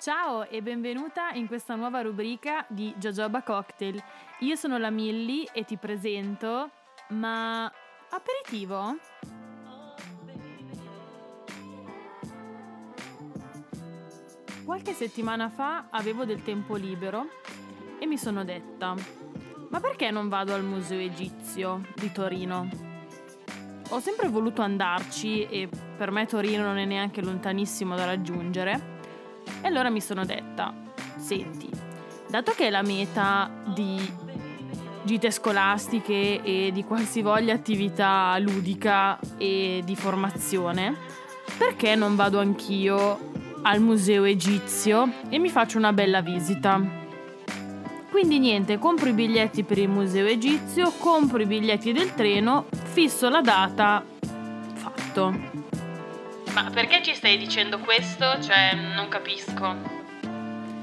[0.00, 4.02] Ciao e benvenuta in questa nuova rubrica di Jojoba Cocktail.
[4.38, 6.70] Io sono la Millie e ti presento,
[7.08, 7.70] ma
[8.08, 8.96] aperitivo?
[14.64, 17.26] Qualche settimana fa avevo del tempo libero
[17.98, 18.94] e mi sono detta,
[19.68, 22.70] ma perché non vado al Museo Egizio di Torino?
[23.90, 28.96] Ho sempre voluto andarci e per me Torino non è neanche lontanissimo da raggiungere
[29.60, 30.72] e allora mi sono detta,
[31.16, 31.68] senti,
[32.28, 33.98] dato che la meta di
[35.02, 40.94] gite scolastiche e di qualsivoglia attività ludica e di formazione,
[41.58, 43.28] perché non vado anch'io
[43.62, 46.98] al museo egizio e mi faccio una bella visita?
[48.10, 53.28] Quindi niente, compro i biglietti per il museo egizio, compro i biglietti del treno, fisso
[53.28, 54.04] la data,
[54.74, 55.49] fatto.
[56.52, 58.40] Ma perché ci stai dicendo questo?
[58.40, 59.98] Cioè, non capisco.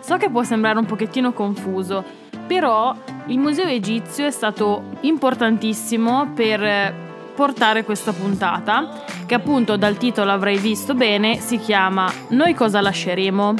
[0.00, 2.02] So che può sembrare un pochettino confuso,
[2.46, 2.94] però
[3.26, 10.56] il Museo Egizio è stato importantissimo per portare questa puntata, che appunto dal titolo avrai
[10.58, 13.54] visto bene, si chiama Noi cosa lasceremo?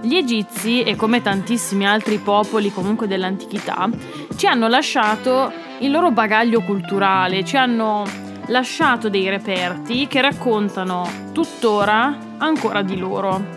[0.00, 3.88] Gli egizi, e come tantissimi altri popoli comunque dell'antichità,
[4.36, 8.04] ci hanno lasciato il loro bagaglio culturale, ci hanno
[8.48, 13.56] lasciato dei reperti che raccontano tuttora ancora di loro.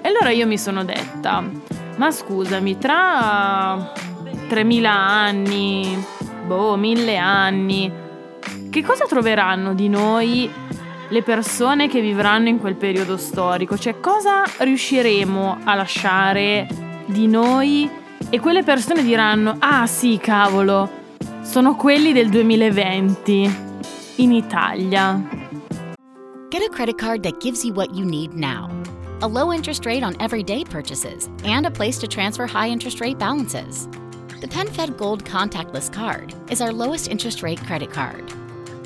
[0.00, 1.42] E allora io mi sono detta,
[1.96, 3.92] ma scusami, tra
[4.48, 6.04] 3000 anni,
[6.46, 7.92] boh, 1000 anni,
[8.70, 10.50] che cosa troveranno di noi
[11.10, 13.76] le persone che vivranno in quel periodo storico?
[13.76, 16.66] Cioè, cosa riusciremo a lasciare
[17.06, 17.90] di noi?
[18.30, 20.88] E quelle persone diranno, ah sì, cavolo,
[21.42, 23.66] sono quelli del 2020
[24.18, 25.24] in Italia.
[26.50, 28.70] Get a credit card that gives you what you need now.
[29.22, 33.18] A low interest rate on everyday purchases and a place to transfer high interest rate
[33.18, 33.86] balances.
[34.40, 38.32] The PenFed Gold Contactless Card is our lowest interest rate credit card.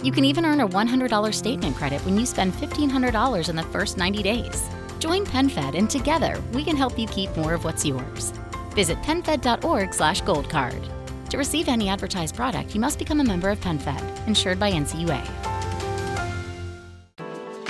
[0.03, 3.97] You can even earn a $100 statement credit when you spend $1,500 in the first
[3.97, 4.69] 90 days.
[4.98, 8.32] Join PenFed and together we can help you keep more of what's yours.
[8.75, 11.02] Visit penfed.org/goldcard.
[11.32, 15.19] To receive any advertised product, you must become a member of PenFed, insured by NCUA.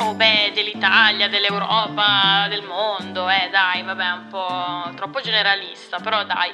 [0.00, 6.50] Oh beh, dell'Italia, dell'Europa, del mondo, eh dai, vabbè, un po' troppo generalista, però dai,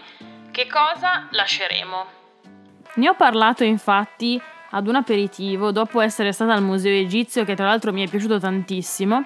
[0.50, 2.04] che cosa lasceremo?
[2.96, 4.38] Ne ho parlato infatti
[4.72, 8.38] ad un aperitivo dopo essere stata al Museo Egizio, che tra l'altro mi è piaciuto
[8.38, 9.24] tantissimo,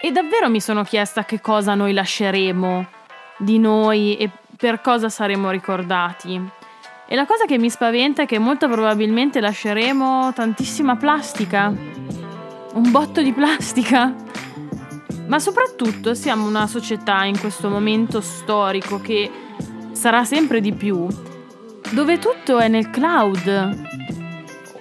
[0.00, 2.88] e davvero mi sono chiesta che cosa noi lasceremo
[3.38, 6.60] di noi e per cosa saremo ricordati.
[7.12, 11.66] E la cosa che mi spaventa è che molto probabilmente lasceremo tantissima plastica.
[11.66, 14.14] Un botto di plastica.
[15.26, 19.30] Ma soprattutto siamo una società in questo momento storico che
[19.92, 21.06] sarà sempre di più,
[21.90, 23.82] dove tutto è nel cloud.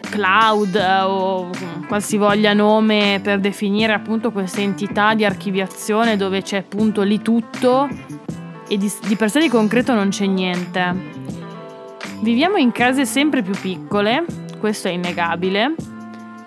[0.09, 1.50] Cloud o
[1.85, 7.89] qualsivoglia nome per definire appunto questa entità di archiviazione dove c'è appunto lì tutto
[8.69, 11.40] e di, di per sé di concreto non c'è niente.
[12.21, 14.23] Viviamo in case sempre più piccole,
[14.59, 15.73] questo è innegabile,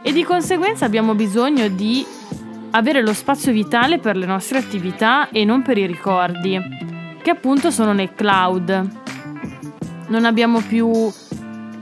[0.02, 2.06] e di conseguenza abbiamo bisogno di
[2.70, 6.56] avere lo spazio vitale per le nostre attività e non per i ricordi,
[7.20, 8.88] che appunto sono nel cloud.
[10.06, 10.92] Non abbiamo più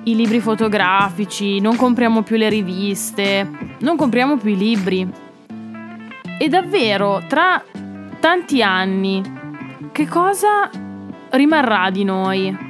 [0.04, 3.46] i libri fotografici, non compriamo più le riviste,
[3.80, 5.06] non compriamo più i libri.
[6.38, 7.62] E davvero, tra
[8.20, 9.22] tanti anni,
[9.92, 10.70] che cosa
[11.28, 12.61] rimarrà di noi?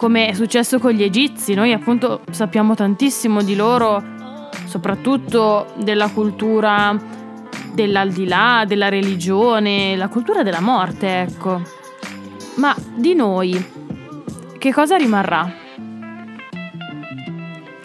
[0.00, 4.02] Come è successo con gli egizi, noi appunto sappiamo tantissimo di loro,
[4.64, 6.96] soprattutto della cultura
[7.74, 11.60] dell'aldilà, della religione, la cultura della morte, ecco.
[12.54, 13.62] Ma di noi,
[14.56, 15.52] che cosa rimarrà?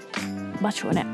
[0.58, 1.13] bacione.